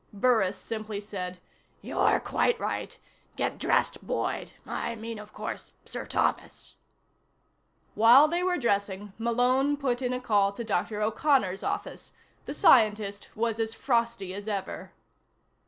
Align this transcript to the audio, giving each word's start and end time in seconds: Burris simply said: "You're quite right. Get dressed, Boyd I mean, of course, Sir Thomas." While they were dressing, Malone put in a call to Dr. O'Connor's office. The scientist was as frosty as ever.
Burris 0.13 0.57
simply 0.57 0.99
said: 0.99 1.37
"You're 1.79 2.19
quite 2.19 2.59
right. 2.59 2.97
Get 3.35 3.59
dressed, 3.59 4.01
Boyd 4.03 4.49
I 4.65 4.95
mean, 4.95 5.19
of 5.19 5.31
course, 5.31 5.73
Sir 5.85 6.07
Thomas." 6.07 6.73
While 7.93 8.27
they 8.27 8.41
were 8.41 8.57
dressing, 8.57 9.13
Malone 9.19 9.77
put 9.77 10.01
in 10.01 10.11
a 10.11 10.19
call 10.19 10.53
to 10.53 10.63
Dr. 10.63 11.03
O'Connor's 11.03 11.61
office. 11.61 12.13
The 12.45 12.55
scientist 12.55 13.27
was 13.35 13.59
as 13.59 13.75
frosty 13.75 14.33
as 14.33 14.47
ever. 14.47 14.91